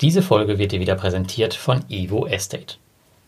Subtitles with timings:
[0.00, 2.76] Diese Folge wird dir wieder präsentiert von Evo Estate.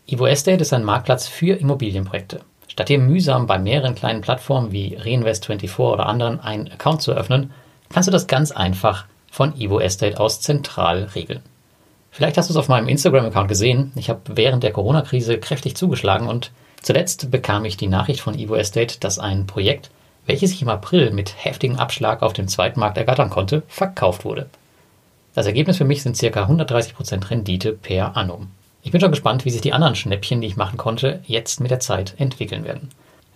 [0.07, 2.41] Evo Estate ist ein Marktplatz für Immobilienprojekte.
[2.67, 7.53] Statt dir mühsam bei mehreren kleinen Plattformen wie Reinvest24 oder anderen einen Account zu öffnen,
[7.91, 11.43] kannst du das ganz einfach von Evo Estate aus zentral regeln.
[12.11, 13.93] Vielleicht hast du es auf meinem Instagram-Account gesehen.
[13.95, 18.55] Ich habe während der Corona-Krise kräftig zugeschlagen und zuletzt bekam ich die Nachricht von Evo
[18.55, 19.91] Estate, dass ein Projekt,
[20.25, 24.49] welches ich im April mit heftigem Abschlag auf dem Zweitmarkt ergattern konnte, verkauft wurde.
[25.35, 26.45] Das Ergebnis für mich sind ca.
[26.45, 28.49] 130% Rendite per annum.
[28.83, 31.71] Ich bin schon gespannt, wie sich die anderen Schnäppchen, die ich machen konnte, jetzt mit
[31.71, 32.91] der Zeit entwickeln werden.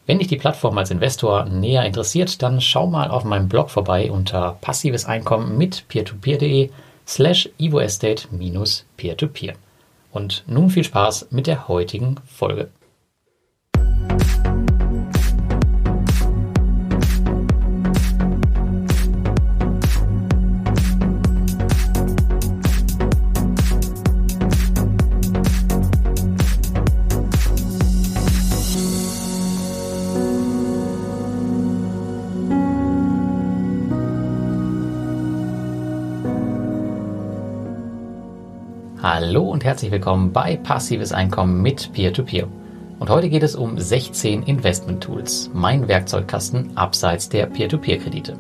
[0.07, 4.11] Wenn dich die Plattform als Investor näher interessiert, dann schau mal auf meinem Blog vorbei
[4.11, 6.71] unter passives Einkommen mit peertopeer.de
[7.07, 9.55] slash evoestate-peer-to-peer.
[10.13, 12.69] Und nun viel Spaß mit der heutigen Folge.
[39.67, 42.45] Herzlich willkommen bei Passives Einkommen mit Peer-to-Peer.
[42.45, 43.01] -Peer.
[43.01, 48.39] Und heute geht es um 16 Investment Tools, mein Werkzeugkasten abseits der Peer-to-Peer-Kredite.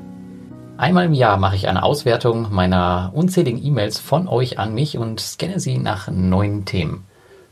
[0.76, 5.18] Einmal im Jahr mache ich eine Auswertung meiner unzähligen E-Mails von euch an mich und
[5.18, 7.04] scanne sie nach neuen Themen.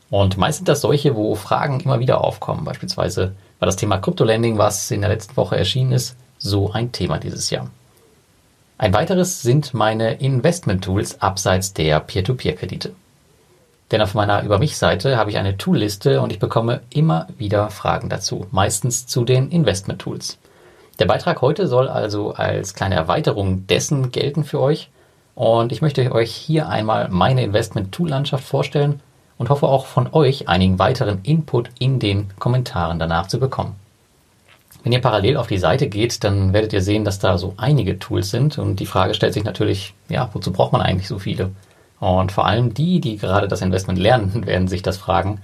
[0.08, 2.64] Und meist sind das solche, wo Fragen immer wieder aufkommen.
[2.64, 7.18] Beispielsweise war das Thema Kryptolending, was in der letzten Woche erschienen ist, so ein Thema
[7.18, 7.68] dieses Jahr.
[8.78, 12.92] Ein weiteres sind meine Investment Tools abseits der Peer-to-Peer-Kredite.
[13.90, 18.08] Denn auf meiner Über mich-Seite habe ich eine Toolliste und ich bekomme immer wieder Fragen
[18.08, 20.38] dazu, meistens zu den Investment-Tools.
[20.98, 24.90] Der Beitrag heute soll also als kleine Erweiterung dessen gelten für euch
[25.34, 29.00] und ich möchte euch hier einmal meine Investment-Tool-Landschaft vorstellen
[29.36, 33.74] und hoffe auch von euch einigen weiteren Input in den Kommentaren danach zu bekommen.
[34.84, 37.98] Wenn ihr parallel auf die Seite geht, dann werdet ihr sehen, dass da so einige
[37.98, 41.50] Tools sind und die Frage stellt sich natürlich, ja, wozu braucht man eigentlich so viele?
[42.04, 45.40] Und vor allem die, die gerade das Investment lernen, werden sich das fragen.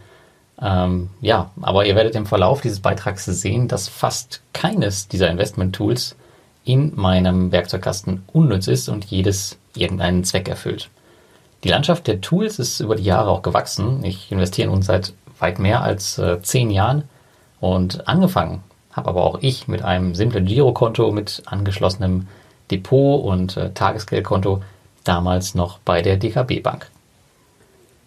[0.60, 6.16] Ähm, ja, aber ihr werdet im Verlauf dieses Beitrags sehen, dass fast keines dieser Investment-Tools
[6.64, 10.90] in meinem Werkzeugkasten unnütz ist und jedes irgendeinen Zweck erfüllt.
[11.64, 14.04] Die Landschaft der Tools ist über die Jahre auch gewachsen.
[14.04, 17.04] Ich investiere nun seit weit mehr als äh, zehn Jahren
[17.60, 22.26] und angefangen habe aber auch ich mit einem simplen Girokonto mit angeschlossenem
[22.70, 24.62] Depot und äh, Tagesgeldkonto
[25.04, 26.90] damals noch bei der DKB Bank.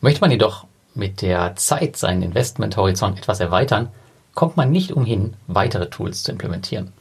[0.01, 0.65] Möchte man jedoch
[0.95, 3.89] mit der Zeit seinen Investmenthorizont etwas erweitern,
[4.33, 6.91] kommt man nicht umhin, weitere Tools zu implementieren.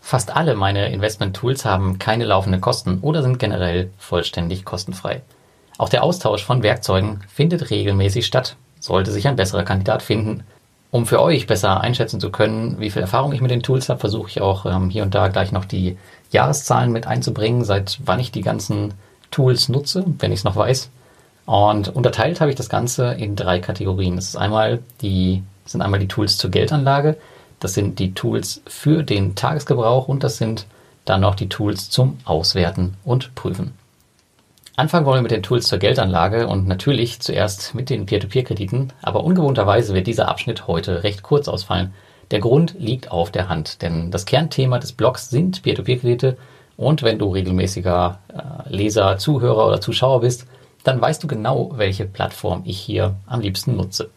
[0.00, 5.22] Fast alle meine Investment-Tools haben keine laufenden Kosten oder sind generell vollständig kostenfrei.
[5.78, 10.44] Auch der Austausch von Werkzeugen findet regelmäßig statt, sollte sich ein besserer Kandidat finden.
[10.90, 13.98] Um für euch besser einschätzen zu können, wie viel Erfahrung ich mit den Tools habe,
[13.98, 15.96] versuche ich auch ähm, hier und da gleich noch die
[16.30, 18.94] Jahreszahlen mit einzubringen, seit wann ich die ganzen
[19.34, 20.90] Tools nutze, wenn ich es noch weiß.
[21.46, 24.16] Und unterteilt habe ich das Ganze in drei Kategorien.
[24.16, 27.16] Das ist einmal die, sind einmal die Tools zur Geldanlage,
[27.58, 30.66] das sind die Tools für den Tagesgebrauch und das sind
[31.04, 33.72] dann noch die Tools zum Auswerten und Prüfen.
[34.76, 39.24] Anfangen wollen wir mit den Tools zur Geldanlage und natürlich zuerst mit den Peer-to-Peer-Krediten, aber
[39.24, 41.92] ungewohnterweise wird dieser Abschnitt heute recht kurz ausfallen.
[42.30, 46.36] Der Grund liegt auf der Hand, denn das Kernthema des Blogs sind Peer-to-Peer-Kredite
[46.76, 50.46] und wenn du regelmäßiger äh, Leser, Zuhörer oder Zuschauer bist,
[50.82, 54.10] dann weißt du genau, welche Plattform ich hier am liebsten nutze.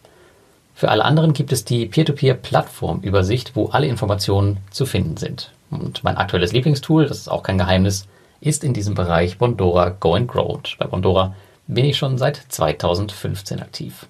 [0.74, 5.50] Für alle anderen gibt es die Peer-to-Peer-Plattform-Übersicht, wo alle Informationen zu finden sind.
[5.70, 8.06] Und mein aktuelles Lieblingstool, das ist auch kein Geheimnis,
[8.40, 10.54] ist in diesem Bereich Bondora Go and Grow.
[10.54, 11.34] Und bei Bondora
[11.66, 14.06] bin ich schon seit 2015 aktiv.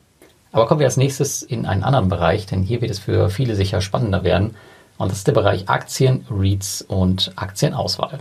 [0.52, 3.54] Aber kommen wir als nächstes in einen anderen Bereich, denn hier wird es für viele
[3.54, 4.54] sicher spannender werden.
[4.98, 8.18] Und das ist der Bereich Aktien, REITs und Aktienauswahl.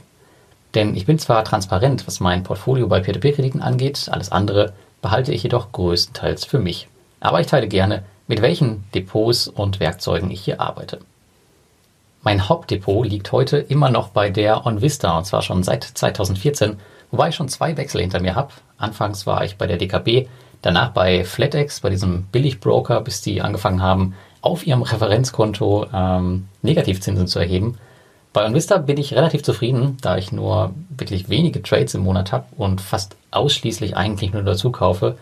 [0.77, 5.41] Denn ich bin zwar transparent, was mein Portfolio bei Peer-to-Peer-Krediten angeht, alles andere behalte ich
[5.41, 6.87] jedoch größtenteils für mich.
[7.19, 10.99] Aber ich teile gerne, mit welchen Depots und Werkzeugen ich hier arbeite.
[12.22, 16.78] Mein Hauptdepot liegt heute immer noch bei der OnVista und zwar schon seit 2014,
[17.09, 18.53] wobei ich schon zwei Wechsel hinter mir habe.
[18.78, 20.28] Anfangs war ich bei der DKB,
[20.61, 27.25] danach bei FlatEx, bei diesem Billigbroker, bis die angefangen haben, auf ihrem Referenzkonto ähm, Negativzinsen
[27.25, 27.79] zu erheben.
[28.37, 32.45] Bei OnVista bin ich relativ zufrieden, da ich nur wirklich wenige Trades im Monat habe
[32.55, 35.17] und fast ausschließlich eigentlich nur dazu kaufe.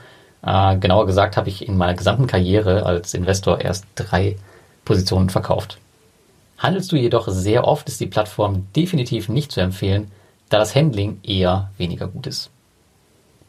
[0.46, 4.36] Äh, genauer gesagt habe ich in meiner gesamten Karriere als Investor erst drei
[4.84, 5.78] Positionen verkauft.
[6.58, 10.12] Handelst du jedoch sehr oft, ist die Plattform definitiv nicht zu empfehlen,
[10.50, 12.50] da das Handling eher weniger gut ist.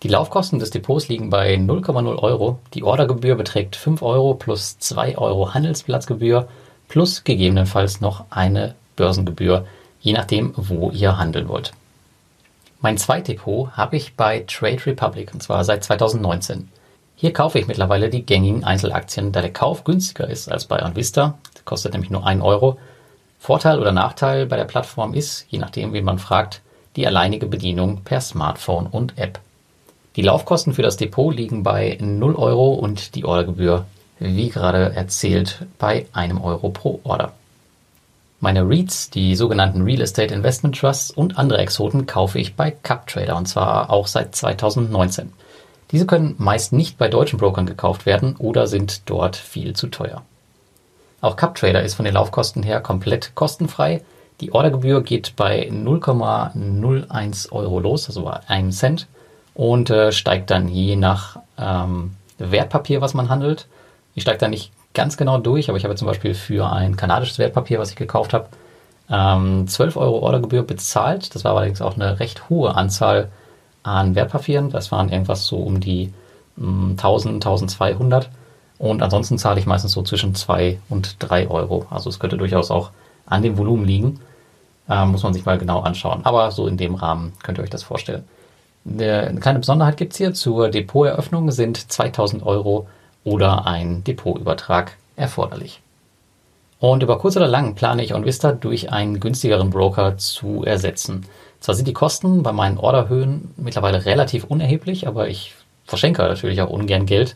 [0.04, 2.60] Die Laufkosten des Depots liegen bei 0,0 Euro.
[2.74, 6.46] Die Ordergebühr beträgt 5 Euro plus 2 Euro Handelsplatzgebühr
[6.86, 9.66] plus gegebenenfalls noch eine Börsengebühr,
[10.00, 11.72] je nachdem, wo ihr handeln wollt.
[12.80, 16.68] Mein Zweitdepot habe ich bei Trade Republic und zwar seit 2019.
[17.16, 21.38] Hier kaufe ich mittlerweile die gängigen Einzelaktien, da der Kauf günstiger ist als bei OnVista.
[21.54, 22.78] Das kostet nämlich nur 1 Euro.
[23.38, 26.60] Vorteil oder Nachteil bei der Plattform ist, je nachdem, wen man fragt,
[26.96, 29.40] die alleinige Bedienung per Smartphone und App.
[30.16, 33.86] Die Laufkosten für das Depot liegen bei 0 Euro und die Ordergebühr,
[34.18, 37.32] wie gerade erzählt, bei einem Euro pro Order.
[38.46, 43.36] Meine REITs, die sogenannten Real Estate Investment Trusts und andere Exoten kaufe ich bei CupTrader
[43.36, 45.32] und zwar auch seit 2019.
[45.90, 50.22] Diese können meist nicht bei deutschen Brokern gekauft werden oder sind dort viel zu teuer.
[51.20, 54.04] Auch CupTrader ist von den Laufkosten her komplett kostenfrei.
[54.40, 59.08] Die Ordergebühr geht bei 0,01 Euro los, also bei einem Cent
[59.54, 63.66] und äh, steigt dann je nach ähm, Wertpapier, was man handelt.
[64.14, 67.38] Ich steige da nicht ganz genau durch, aber ich habe zum Beispiel für ein kanadisches
[67.38, 68.48] Wertpapier, was ich gekauft habe,
[69.10, 71.34] ähm, 12 Euro Ordergebühr bezahlt.
[71.34, 73.28] Das war allerdings auch eine recht hohe Anzahl
[73.82, 74.70] an Wertpapieren.
[74.70, 76.12] Das waren irgendwas so um die
[76.58, 78.30] ähm, 1000, 1200.
[78.78, 81.86] Und ansonsten zahle ich meistens so zwischen 2 und 3 Euro.
[81.90, 82.90] Also es könnte durchaus auch
[83.26, 84.20] an dem Volumen liegen.
[84.88, 86.22] Ähm, muss man sich mal genau anschauen.
[86.24, 88.24] Aber so in dem Rahmen könnt ihr euch das vorstellen.
[88.86, 90.32] Eine kleine Besonderheit gibt's hier.
[90.32, 92.86] Zur Depoteröffnung sind 2000 Euro
[93.26, 95.80] oder ein Depotübertrag erforderlich.
[96.78, 101.26] Und über kurz oder lang plane ich OnVista durch einen günstigeren Broker zu ersetzen.
[101.58, 105.54] Zwar sind die Kosten bei meinen Orderhöhen mittlerweile relativ unerheblich, aber ich
[105.86, 107.34] verschenke natürlich auch ungern Geld.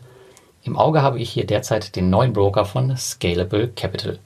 [0.63, 4.19] Im Auge habe ich hier derzeit den neuen Broker von Scalable Capital.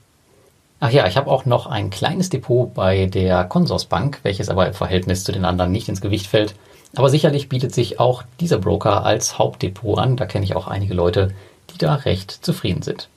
[0.81, 4.73] Ach ja, ich habe auch noch ein kleines Depot bei der Consorsbank, welches aber im
[4.73, 6.53] Verhältnis zu den anderen nicht ins Gewicht fällt.
[6.95, 10.17] Aber sicherlich bietet sich auch dieser Broker als Hauptdepot an.
[10.17, 11.31] Da kenne ich auch einige Leute,
[11.75, 13.09] die da recht zufrieden sind.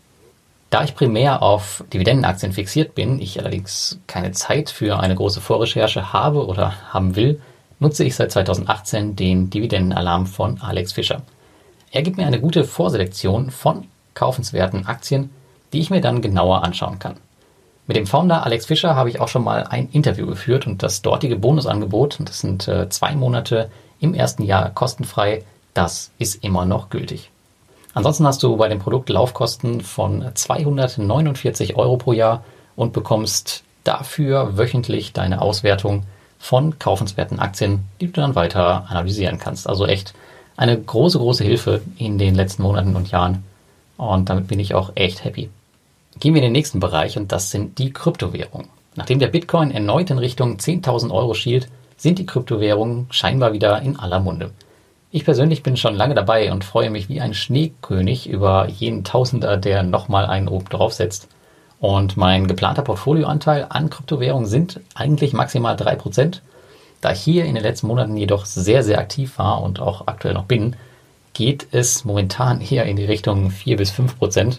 [0.71, 6.13] Da ich primär auf Dividendenaktien fixiert bin, ich allerdings keine Zeit für eine große Vorrecherche
[6.13, 7.41] habe oder haben will,
[7.81, 11.23] nutze ich seit 2018 den Dividendenalarm von Alex Fischer.
[11.91, 15.31] Er gibt mir eine gute Vorselektion von kaufenswerten Aktien,
[15.73, 17.17] die ich mir dann genauer anschauen kann.
[17.87, 21.01] Mit dem Founder Alex Fischer habe ich auch schon mal ein Interview geführt und das
[21.01, 23.71] dortige Bonusangebot, das sind äh, zwei Monate
[24.01, 27.31] im ersten Jahr kostenfrei, das ist immer noch gültig.
[27.99, 32.45] Ansonsten hast du bei dem Produkt Laufkosten von 249 Euro pro Jahr
[32.77, 36.05] und bekommst dafür wöchentlich deine Auswertung
[36.39, 39.69] von kaufenswerten Aktien, die du dann weiter analysieren kannst.
[39.69, 40.15] Also echt
[40.57, 43.43] eine große, große Hilfe in den letzten Monaten und Jahren.
[43.97, 45.51] Und damit bin ich auch echt happy.
[46.21, 48.69] Gehen wir in den nächsten Bereich und das sind die Kryptowährungen.
[48.95, 51.67] Nachdem der Bitcoin erneut in Richtung 10.000 Euro schielt,
[51.97, 54.53] sind die Kryptowährungen scheinbar wieder in aller Munde.
[55.11, 59.57] Ich persönlich bin schon lange dabei und freue mich wie ein Schneekönig über jeden Tausender,
[59.57, 61.29] der nochmal einen oben draufsetzt.
[61.81, 66.41] Und mein geplanter Portfolioanteil an Kryptowährungen sind eigentlich maximal 3%.
[67.01, 70.35] Da ich hier in den letzten Monaten jedoch sehr, sehr aktiv war und auch aktuell
[70.35, 70.77] noch bin,
[71.33, 74.59] geht es momentan eher in die Richtung 4 bis 5%.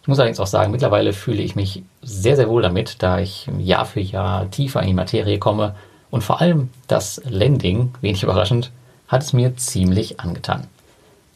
[0.00, 3.50] Ich muss allerdings auch sagen, mittlerweile fühle ich mich sehr, sehr wohl damit, da ich
[3.58, 5.74] Jahr für Jahr tiefer in die Materie komme
[6.10, 8.70] und vor allem das Lending, wenig überraschend,
[9.08, 10.66] hat es mir ziemlich angetan.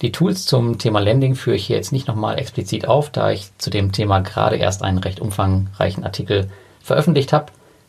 [0.00, 3.51] Die Tools zum Thema Lending führe ich hier jetzt nicht nochmal explizit auf, da ich
[3.58, 6.48] zu dem Thema gerade erst einen recht umfangreichen Artikel
[6.82, 7.46] veröffentlicht habe,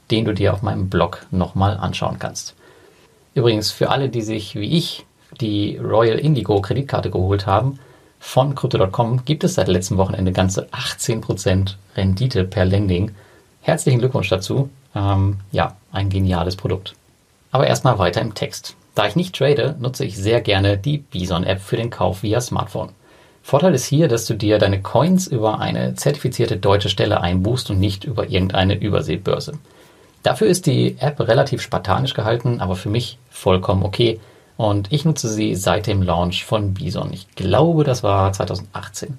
[0.09, 2.55] den du dir auf meinem Blog nochmal anschauen kannst.
[3.35, 5.05] Übrigens, für alle, die sich wie ich
[5.39, 7.79] die Royal Indigo Kreditkarte geholt haben,
[8.19, 13.11] von Crypto.com gibt es seit letztem Wochenende ganze 18% Rendite per Lending.
[13.61, 14.69] Herzlichen Glückwunsch dazu.
[14.95, 16.95] Ähm, ja, ein geniales Produkt.
[17.51, 18.75] Aber erstmal weiter im Text.
[18.99, 22.89] Da ich nicht trade, nutze ich sehr gerne die Bison-App für den Kauf via Smartphone.
[23.41, 27.79] Vorteil ist hier, dass du dir deine Coins über eine zertifizierte deutsche Stelle einbuchst und
[27.79, 29.53] nicht über irgendeine Überseebörse.
[30.21, 34.19] Dafür ist die App relativ spartanisch gehalten, aber für mich vollkommen okay,
[34.57, 37.13] und ich nutze sie seit dem Launch von Bison.
[37.13, 39.17] Ich glaube, das war 2018.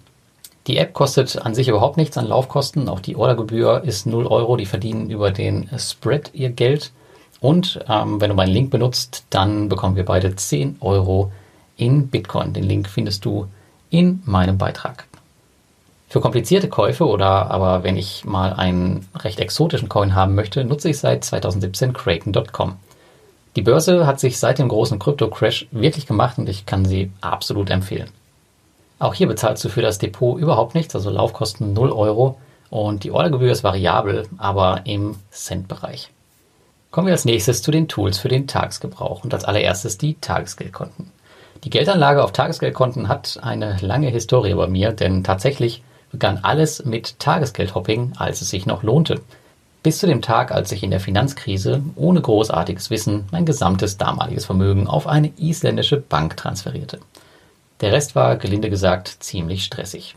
[0.66, 2.90] Die App kostet an sich überhaupt nichts an Laufkosten.
[2.90, 4.58] Auch die Ordergebühr ist 0 Euro.
[4.58, 6.92] Die verdienen über den Spread ihr Geld.
[7.40, 11.32] Und ähm, wenn du meinen Link benutzt, dann bekommen wir beide 10 Euro
[11.76, 12.52] in Bitcoin.
[12.52, 13.46] Den Link findest du
[13.88, 15.06] in meinem Beitrag.
[16.08, 20.90] Für komplizierte Käufe oder aber wenn ich mal einen recht exotischen Coin haben möchte, nutze
[20.90, 22.76] ich seit 2017 Kraken.com.
[23.56, 27.70] Die Börse hat sich seit dem großen Krypto-Crash wirklich gemacht und ich kann sie absolut
[27.70, 28.10] empfehlen.
[28.98, 32.38] Auch hier bezahlst du für das Depot überhaupt nichts, also Laufkosten 0 Euro
[32.70, 36.10] und die Ordergebühr ist variabel, aber im Cent-Bereich.
[36.90, 41.12] Kommen wir als nächstes zu den Tools für den Tagesgebrauch und als allererstes die Tagesgeldkonten.
[41.62, 47.20] Die Geldanlage auf Tagesgeldkonten hat eine lange Historie bei mir, denn tatsächlich begann alles mit
[47.20, 49.20] Tagesgeldhopping, als es sich noch lohnte.
[49.84, 54.46] Bis zu dem Tag, als ich in der Finanzkrise ohne großartiges Wissen mein gesamtes damaliges
[54.46, 56.98] Vermögen auf eine isländische Bank transferierte.
[57.80, 60.16] Der Rest war, gelinde gesagt, ziemlich stressig.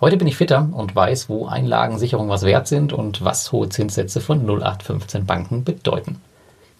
[0.00, 4.20] Heute bin ich fitter und weiß, wo Einlagensicherungen was wert sind und was hohe Zinssätze
[4.20, 6.20] von 0815 Banken bedeuten.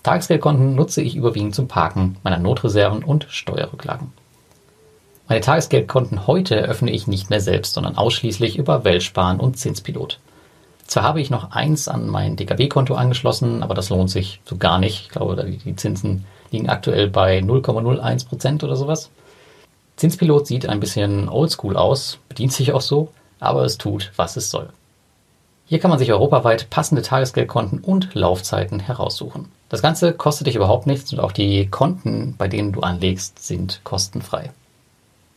[0.05, 4.13] Tagesgeldkonten nutze ich überwiegend zum Parken meiner Notreserven und Steuerrücklagen.
[5.27, 10.21] Meine Tagesgeldkonten heute eröffne ich nicht mehr selbst, sondern ausschließlich über Weltsparen und Zinspilot.
[10.87, 14.79] Zwar habe ich noch eins an mein DKB-Konto angeschlossen, aber das lohnt sich so gar
[14.79, 15.03] nicht.
[15.03, 19.11] Ich glaube, die Zinsen liegen aktuell bei 0,01 Prozent oder sowas.
[19.99, 23.09] Zinspilot sieht ein bisschen oldschool aus, bedient sich auch so,
[23.41, 24.69] aber es tut, was es soll.
[25.67, 29.49] Hier kann man sich europaweit passende Tagesgeldkonten und Laufzeiten heraussuchen.
[29.69, 33.81] Das Ganze kostet dich überhaupt nichts und auch die Konten, bei denen du anlegst, sind
[33.83, 34.53] kostenfrei.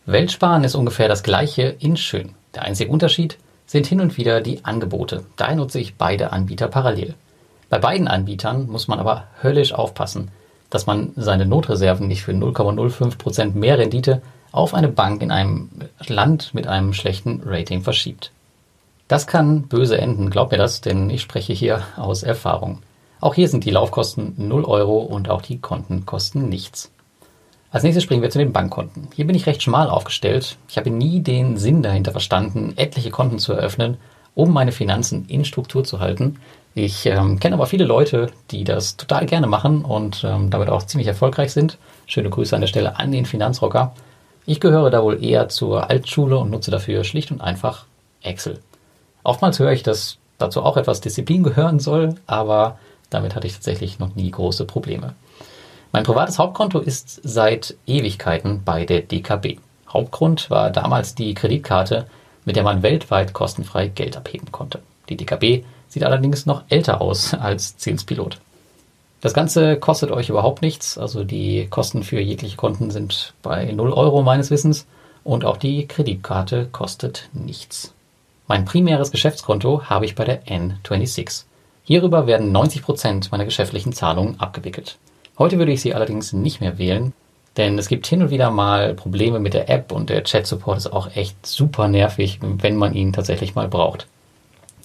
[0.06, 2.36] Weltsparen ist ungefähr das gleiche in schön.
[2.54, 5.24] Der einzige Unterschied, sind hin und wieder die Angebote.
[5.38, 7.16] Daher nutze ich beide Anbieter parallel.
[7.70, 10.30] Bei beiden Anbietern muss man aber höllisch aufpassen,
[10.70, 15.70] dass man seine Notreserven nicht für 0,05% mehr Rendite auf eine Bank in einem
[16.08, 18.32] Land mit einem schlechten Rating verschiebt.
[19.08, 22.80] Das kann böse enden, glaub mir das, denn ich spreche hier aus Erfahrung.
[23.20, 26.92] Auch hier sind die Laufkosten 0 Euro und auch die Konten kosten nichts.
[27.72, 29.08] Als nächstes springen wir zu den Bankkonten.
[29.16, 30.58] Hier bin ich recht schmal aufgestellt.
[30.68, 33.98] Ich habe nie den Sinn dahinter verstanden, etliche Konten zu eröffnen,
[34.34, 36.38] um meine Finanzen in Struktur zu halten.
[36.74, 40.84] Ich ähm, kenne aber viele Leute, die das total gerne machen und ähm, damit auch
[40.84, 41.78] ziemlich erfolgreich sind.
[42.08, 43.94] Schöne Grüße an der Stelle an den Finanzrocker.
[44.46, 47.86] Ich gehöre da wohl eher zur Altschule und nutze dafür schlicht und einfach
[48.22, 48.60] Excel.
[49.24, 52.80] Oftmals höre ich, dass dazu auch etwas Disziplin gehören soll, aber
[53.10, 55.14] damit hatte ich tatsächlich noch nie große Probleme.
[55.92, 59.60] Mein privates Hauptkonto ist seit Ewigkeiten bei der DKB.
[59.90, 62.08] Hauptgrund war damals die Kreditkarte,
[62.46, 64.80] mit der man weltweit kostenfrei Geld abheben konnte.
[65.10, 68.40] Die DKB sieht allerdings noch älter aus als Zinspilot.
[69.22, 73.94] Das Ganze kostet euch überhaupt nichts, also die Kosten für jegliche Konten sind bei 0
[73.94, 74.88] Euro meines Wissens
[75.24, 77.94] und auch die Kreditkarte kostet nichts.
[78.48, 81.44] Mein primäres Geschäftskonto habe ich bei der N26.
[81.84, 84.98] Hierüber werden 90 Prozent meiner geschäftlichen Zahlungen abgewickelt.
[85.38, 87.14] Heute würde ich sie allerdings nicht mehr wählen,
[87.58, 90.92] denn es gibt hin und wieder mal Probleme mit der App und der Chat-Support ist
[90.92, 94.08] auch echt super nervig, wenn man ihn tatsächlich mal braucht.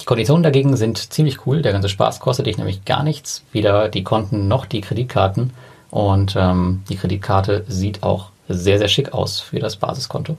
[0.07, 1.61] Konditionen dagegen sind ziemlich cool.
[1.61, 5.53] Der ganze Spaß kostet dich nämlich gar nichts, weder die Konten noch die Kreditkarten.
[5.91, 10.37] Und ähm, die Kreditkarte sieht auch sehr, sehr schick aus für das Basiskonto.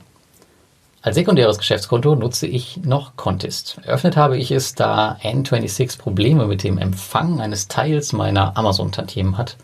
[1.02, 3.78] Als sekundäres Geschäftskonto nutze ich noch Contist.
[3.84, 9.56] Eröffnet habe ich es, da N26 Probleme mit dem Empfang eines Teils meiner Amazon-Tantiemen hat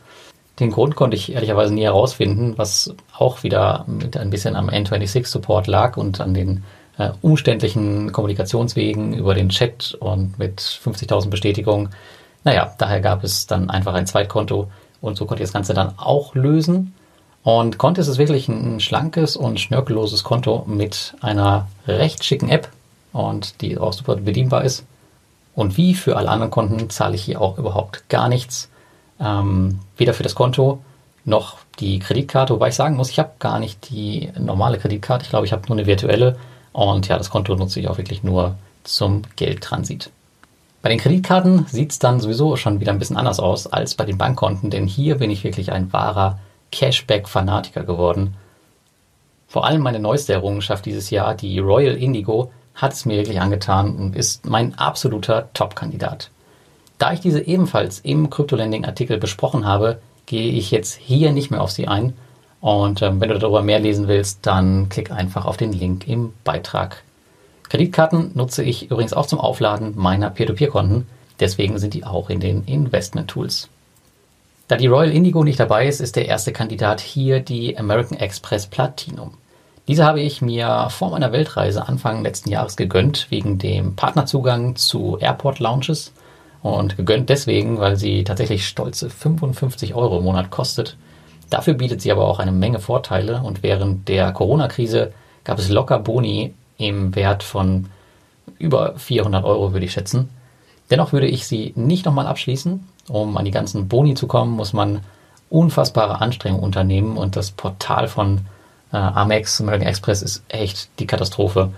[0.61, 5.67] den Grund konnte ich ehrlicherweise nie herausfinden, was auch wieder mit ein bisschen am N26-Support
[5.67, 6.63] lag und an den
[6.99, 11.91] äh, umständlichen Kommunikationswegen über den Chat und mit 50.000 Bestätigungen.
[12.45, 14.71] Naja, daher gab es dann einfach ein Zweitkonto
[15.01, 16.95] und so konnte ich das Ganze dann auch lösen.
[17.43, 22.69] Und Contest ist wirklich ein schlankes und schnörkelloses Konto mit einer recht schicken App
[23.13, 24.85] und die auch super bedienbar ist.
[25.55, 28.71] Und wie für alle anderen Konten zahle ich hier auch überhaupt gar nichts
[29.21, 30.83] ähm, weder für das Konto
[31.25, 35.25] noch die Kreditkarte, wobei ich sagen muss, ich habe gar nicht die normale Kreditkarte.
[35.25, 36.37] Ich glaube, ich habe nur eine virtuelle.
[36.75, 40.11] Und ja, das Konto nutze ich auch wirklich nur zum Geldtransit.
[40.83, 44.05] Bei den Kreditkarten sieht es dann sowieso schon wieder ein bisschen anders aus als bei
[44.05, 46.41] den Bankkonten, denn hier bin ich wirklich ein wahrer
[46.73, 48.35] Cashback-Fanatiker geworden.
[49.49, 53.95] Vor allem meine neueste Errungenschaft dieses Jahr, die Royal Indigo, hat es mir wirklich angetan
[53.95, 56.31] und ist mein absoluter Top-Kandidat.
[56.99, 61.71] Da ich diese ebenfalls im Crypto-Lending-Artikel besprochen habe, gehe ich jetzt hier nicht mehr auf
[61.71, 62.15] sie ein.
[62.65, 66.33] Und ähm, wenn du darüber mehr lesen willst, dann klick einfach auf den Link im
[66.45, 67.03] Beitrag.
[67.69, 71.07] Kreditkarten nutze ich übrigens auch zum Aufladen meiner Peer-to-Peer-Konten.
[71.41, 73.69] Deswegen sind die auch in den Investment-Tools.
[74.67, 78.67] Da die Royal Indigo nicht dabei ist, ist der erste Kandidat hier die American Express
[78.67, 79.35] Platinum.
[79.87, 85.19] Diese habe ich mir vor meiner Weltreise Anfang letzten Jahres gegönnt, wegen dem Partnerzugang zu
[85.21, 86.15] Airport Lounges
[86.63, 90.97] und gegönnt deswegen, weil sie tatsächlich stolze 55 Euro im Monat kostet.
[91.51, 95.13] Dafür bietet sie aber auch eine Menge Vorteile und während der Corona-Krise
[95.45, 97.87] gab es locker Boni im Wert von
[98.59, 100.29] über 400 Euro, würde ich schätzen.
[100.91, 102.87] Dennoch würde ich sie nicht nochmal abschließen.
[103.09, 105.01] Um an die ganzen Boni zu kommen, muss man
[105.51, 108.41] unfassbare Anstrengungen unternehmen und das Portal von
[108.93, 111.71] äh, Amex, American Express, ist echt die Katastrophe.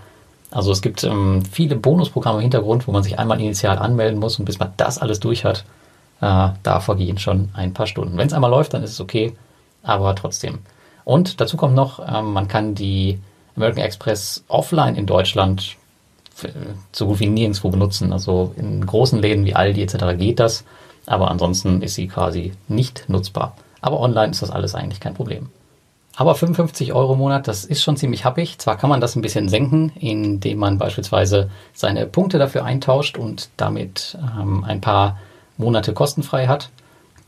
[0.50, 4.38] Also es gibt ähm, viele Bonusprogramme im Hintergrund, wo man sich einmal initial anmelden muss
[4.38, 5.64] und bis man das alles durch hat,
[6.20, 8.16] äh, da vergehen schon ein paar Stunden.
[8.16, 9.34] Wenn es einmal läuft, dann ist es okay,
[9.86, 10.60] aber trotzdem.
[11.04, 13.20] Und dazu kommt noch, ähm, man kann die
[13.56, 15.76] American Express offline in Deutschland
[16.92, 18.12] so gut wie nirgendwo benutzen.
[18.12, 20.18] Also in großen Läden wie Aldi etc.
[20.18, 20.64] geht das,
[21.06, 23.56] aber ansonsten ist sie quasi nicht nutzbar.
[23.80, 25.48] Aber online ist das alles eigentlich kein Problem.
[26.16, 28.58] Aber 55 Euro im Monat, das ist schon ziemlich happig.
[28.58, 33.50] Zwar kann man das ein bisschen senken, indem man beispielsweise seine Punkte dafür eintauscht und
[33.58, 35.18] damit ähm, ein paar
[35.58, 36.70] Monate kostenfrei hat.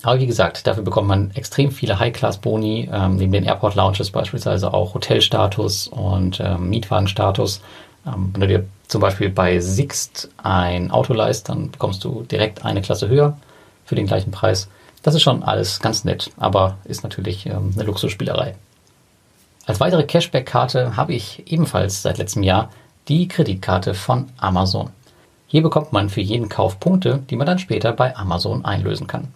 [0.02, 4.94] Aber wie gesagt, dafür bekommt man extrem viele High-Class-Boni, ähm, neben den Airport-Lounges beispielsweise auch
[4.94, 7.60] Hotelstatus und ähm, Mietwagenstatus.
[8.06, 12.64] Ähm, wenn du dir zum Beispiel bei Sixt ein Auto leist, dann bekommst du direkt
[12.64, 13.36] eine Klasse höher
[13.84, 14.68] für den gleichen Preis.
[15.02, 18.54] Das ist schon alles ganz nett, aber ist natürlich ähm, eine Luxusspielerei.
[19.66, 22.70] Als weitere Cashback-Karte habe ich ebenfalls seit letztem Jahr
[23.08, 24.90] die Kreditkarte von Amazon.
[25.46, 29.28] Hier bekommt man für jeden Kauf Punkte, die man dann später bei Amazon einlösen kann.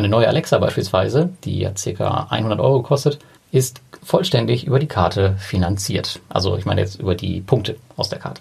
[0.00, 2.26] Meine neue Alexa beispielsweise, die ja ca.
[2.30, 3.18] 100 Euro kostet,
[3.52, 6.20] ist vollständig über die Karte finanziert.
[6.30, 8.40] Also ich meine jetzt über die Punkte aus der Karte.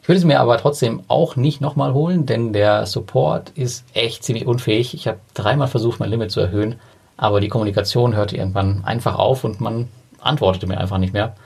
[0.00, 4.24] Ich würde sie mir aber trotzdem auch nicht nochmal holen, denn der Support ist echt
[4.24, 4.94] ziemlich unfähig.
[4.94, 6.76] Ich habe dreimal versucht, mein Limit zu erhöhen,
[7.18, 9.88] aber die Kommunikation hörte irgendwann einfach auf und man
[10.18, 11.36] antwortete mir einfach nicht mehr.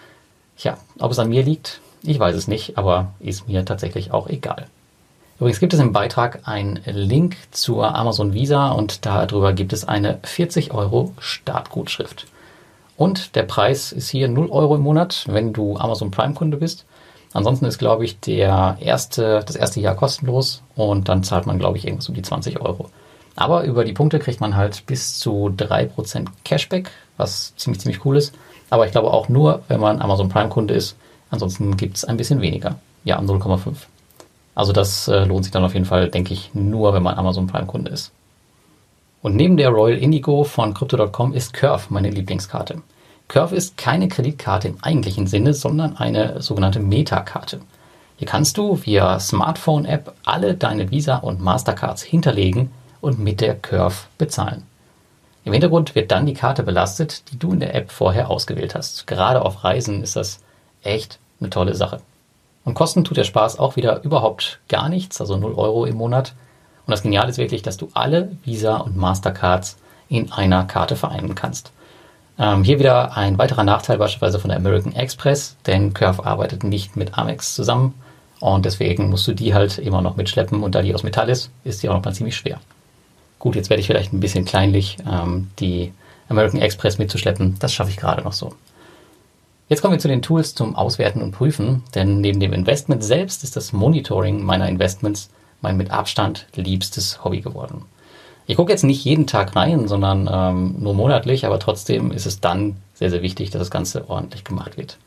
[0.57, 4.29] Tja, ob es an mir liegt, ich weiß es nicht, aber ist mir tatsächlich auch
[4.29, 4.69] egal.
[5.41, 10.19] Übrigens gibt es im Beitrag einen Link zur Amazon Visa und darüber gibt es eine
[10.23, 12.27] 40 Euro Startgutschrift.
[12.99, 16.85] Und der Preis ist hier 0 Euro im Monat, wenn du Amazon Prime Kunde bist.
[17.33, 21.79] Ansonsten ist, glaube ich, der erste, das erste Jahr kostenlos und dann zahlt man, glaube
[21.79, 22.91] ich, irgendwas um die 20 Euro.
[23.35, 28.19] Aber über die Punkte kriegt man halt bis zu 3% Cashback, was ziemlich, ziemlich cool
[28.19, 28.35] ist.
[28.69, 30.97] Aber ich glaube auch nur, wenn man Amazon Prime Kunde ist.
[31.31, 32.79] Ansonsten gibt es ein bisschen weniger.
[33.05, 33.75] Ja, 0,5.
[34.61, 37.47] Also das äh, lohnt sich dann auf jeden Fall, denke ich, nur, wenn man Amazon
[37.47, 38.13] Prime-Kunde ist.
[39.23, 42.83] Und neben der Royal Indigo von Crypto.com ist Curve meine Lieblingskarte.
[43.29, 47.63] Curve ist keine Kreditkarte im eigentlichen Sinne, sondern eine sogenannte Meta-Karte.
[48.19, 52.71] Hier kannst du via Smartphone-App alle deine Visa und Mastercards hinterlegen
[53.01, 54.65] und mit der Curve bezahlen.
[55.47, 59.07] Im Hintergrund wird dann die Karte belastet, die du in der App vorher ausgewählt hast.
[59.07, 60.41] Gerade auf Reisen ist das
[60.83, 62.03] echt eine tolle Sache.
[62.65, 66.35] Und kosten tut der Spaß auch wieder überhaupt gar nichts, also 0 Euro im Monat.
[66.87, 71.35] Und das Geniale ist wirklich, dass du alle Visa und Mastercards in einer Karte vereinen
[71.35, 71.73] kannst.
[72.39, 76.97] Ähm, hier wieder ein weiterer Nachteil beispielsweise von der American Express, denn Curve arbeitet nicht
[76.97, 77.95] mit Amex zusammen
[78.41, 81.51] und deswegen musst du die halt immer noch mitschleppen und da die aus Metall ist,
[81.65, 82.59] ist die auch noch mal ziemlich schwer.
[83.39, 85.93] Gut, jetzt werde ich vielleicht ein bisschen kleinlich, ähm, die
[86.29, 87.57] American Express mitzuschleppen.
[87.59, 88.55] Das schaffe ich gerade noch so.
[89.71, 93.45] Jetzt kommen wir zu den Tools zum Auswerten und Prüfen, denn neben dem Investment selbst
[93.45, 95.31] ist das Monitoring meiner Investments
[95.61, 97.85] mein mit Abstand liebstes Hobby geworden.
[98.49, 102.41] Ich gucke jetzt nicht jeden Tag rein, sondern ähm, nur monatlich, aber trotzdem ist es
[102.41, 104.99] dann sehr, sehr wichtig, dass das Ganze ordentlich gemacht wird.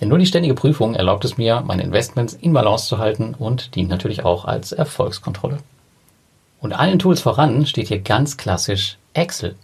[0.00, 3.74] Denn nur die ständige Prüfung erlaubt es mir, meine Investments in Balance zu halten und
[3.74, 5.58] dient natürlich auch als Erfolgskontrolle.
[6.60, 9.56] Und allen Tools voran steht hier ganz klassisch Excel.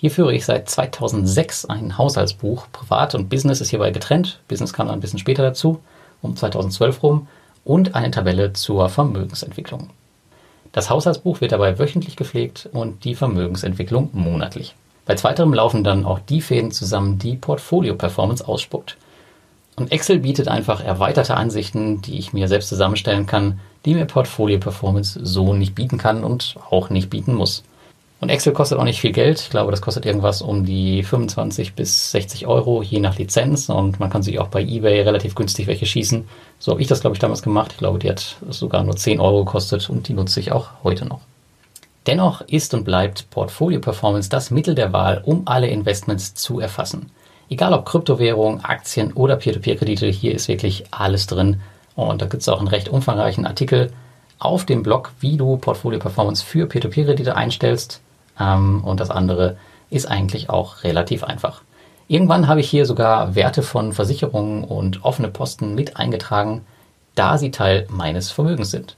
[0.00, 2.68] Hier führe ich seit 2006 ein Haushaltsbuch.
[2.70, 4.40] Privat und Business ist hierbei getrennt.
[4.46, 5.80] Business kam dann ein bisschen später dazu,
[6.22, 7.26] um 2012 rum.
[7.64, 9.90] Und eine Tabelle zur Vermögensentwicklung.
[10.70, 14.76] Das Haushaltsbuch wird dabei wöchentlich gepflegt und die Vermögensentwicklung monatlich.
[15.04, 18.96] Bei zweiterem laufen dann auch die Fäden zusammen, die Portfolio Performance ausspuckt.
[19.74, 24.58] Und Excel bietet einfach erweiterte Ansichten, die ich mir selbst zusammenstellen kann, die mir Portfolio
[24.58, 27.64] Performance so nicht bieten kann und auch nicht bieten muss.
[28.20, 29.40] Und Excel kostet auch nicht viel Geld.
[29.40, 33.68] Ich glaube, das kostet irgendwas um die 25 bis 60 Euro, je nach Lizenz.
[33.68, 36.26] Und man kann sich auch bei eBay relativ günstig welche schießen.
[36.58, 37.72] So habe ich das, glaube ich, damals gemacht.
[37.72, 41.04] Ich glaube, die hat sogar nur 10 Euro gekostet und die nutze ich auch heute
[41.04, 41.20] noch.
[42.08, 47.10] Dennoch ist und bleibt Portfolio Performance das Mittel der Wahl, um alle Investments zu erfassen.
[47.50, 51.60] Egal ob Kryptowährung, Aktien oder Peer-to-Peer-Kredite, hier ist wirklich alles drin.
[51.94, 53.92] Und da gibt es auch einen recht umfangreichen Artikel
[54.38, 58.00] auf dem Blog, wie du Portfolio Performance für Peer-to-Peer-Kredite einstellst.
[58.40, 59.56] Ähm, und das andere
[59.90, 61.62] ist eigentlich auch relativ einfach.
[62.08, 66.64] Irgendwann habe ich hier sogar Werte von Versicherungen und offene Posten mit eingetragen,
[67.14, 68.96] da sie Teil meines Vermögens sind.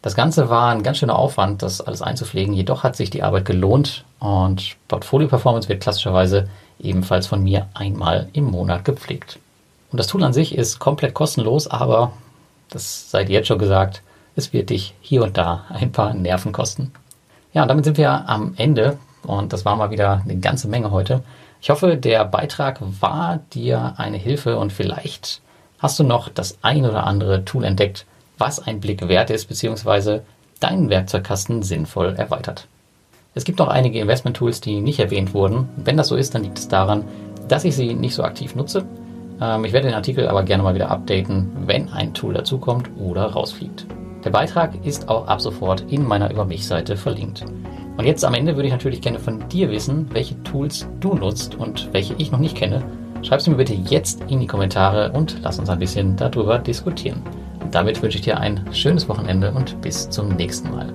[0.00, 3.44] Das Ganze war ein ganz schöner Aufwand, das alles einzupflegen, jedoch hat sich die Arbeit
[3.44, 9.38] gelohnt und Portfolio Performance wird klassischerweise ebenfalls von mir einmal im Monat gepflegt.
[9.90, 12.12] Und das Tool an sich ist komplett kostenlos, aber
[12.70, 14.02] das seid jetzt schon gesagt,
[14.34, 16.92] es wird dich hier und da ein paar Nerven kosten.
[17.56, 21.22] Ja, damit sind wir am Ende und das war mal wieder eine ganze Menge heute.
[21.62, 25.40] Ich hoffe, der Beitrag war dir eine Hilfe und vielleicht
[25.78, 28.04] hast du noch das ein oder andere Tool entdeckt,
[28.36, 30.22] was ein Blick wert ist, beziehungsweise
[30.60, 32.66] deinen Werkzeugkasten sinnvoll erweitert.
[33.34, 35.70] Es gibt noch einige Investment-Tools, die nicht erwähnt wurden.
[35.78, 37.04] Wenn das so ist, dann liegt es daran,
[37.48, 38.84] dass ich sie nicht so aktiv nutze.
[39.40, 43.24] Ähm, ich werde den Artikel aber gerne mal wieder updaten, wenn ein Tool dazukommt oder
[43.24, 43.86] rausfliegt.
[44.26, 47.44] Der Beitrag ist auch ab sofort in meiner Über mich-Seite verlinkt.
[47.96, 51.54] Und jetzt am Ende würde ich natürlich gerne von dir wissen, welche Tools du nutzt
[51.54, 52.82] und welche ich noch nicht kenne.
[53.22, 57.22] Schreib sie mir bitte jetzt in die Kommentare und lass uns ein bisschen darüber diskutieren.
[57.62, 60.92] Und damit wünsche ich dir ein schönes Wochenende und bis zum nächsten Mal.